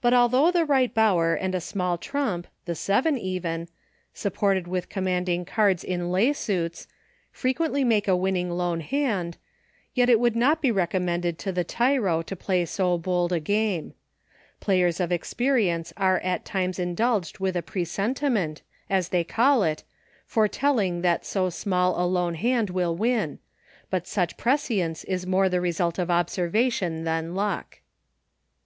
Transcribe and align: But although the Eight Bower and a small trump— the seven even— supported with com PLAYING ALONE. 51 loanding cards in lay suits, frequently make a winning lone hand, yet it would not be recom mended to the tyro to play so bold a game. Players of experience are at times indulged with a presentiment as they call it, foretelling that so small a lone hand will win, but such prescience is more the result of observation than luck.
But 0.00 0.14
although 0.14 0.52
the 0.52 0.72
Eight 0.72 0.94
Bower 0.94 1.34
and 1.34 1.56
a 1.56 1.60
small 1.60 1.98
trump— 1.98 2.46
the 2.66 2.76
seven 2.76 3.18
even— 3.18 3.66
supported 4.12 4.68
with 4.68 4.88
com 4.88 5.02
PLAYING 5.06 5.10
ALONE. 5.10 5.24
51 5.24 5.38
loanding 5.38 5.44
cards 5.48 5.82
in 5.82 6.12
lay 6.12 6.32
suits, 6.32 6.86
frequently 7.32 7.82
make 7.82 8.06
a 8.06 8.14
winning 8.14 8.48
lone 8.48 8.78
hand, 8.78 9.36
yet 9.92 10.08
it 10.08 10.20
would 10.20 10.36
not 10.36 10.62
be 10.62 10.70
recom 10.70 11.02
mended 11.02 11.36
to 11.40 11.50
the 11.50 11.64
tyro 11.64 12.22
to 12.22 12.36
play 12.36 12.64
so 12.64 12.96
bold 12.96 13.32
a 13.32 13.40
game. 13.40 13.94
Players 14.60 15.00
of 15.00 15.10
experience 15.10 15.92
are 15.96 16.20
at 16.20 16.44
times 16.44 16.78
indulged 16.78 17.40
with 17.40 17.56
a 17.56 17.60
presentiment 17.60 18.62
as 18.88 19.08
they 19.08 19.24
call 19.24 19.64
it, 19.64 19.82
foretelling 20.26 21.02
that 21.02 21.26
so 21.26 21.50
small 21.50 22.00
a 22.00 22.06
lone 22.06 22.36
hand 22.36 22.70
will 22.70 22.94
win, 22.94 23.40
but 23.90 24.06
such 24.06 24.36
prescience 24.36 25.02
is 25.02 25.26
more 25.26 25.48
the 25.48 25.60
result 25.60 25.98
of 25.98 26.08
observation 26.08 27.02
than 27.02 27.34
luck. 27.34 27.80